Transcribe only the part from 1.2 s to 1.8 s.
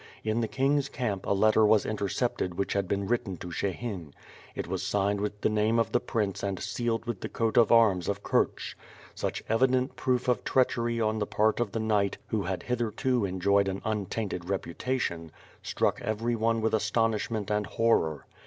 a letter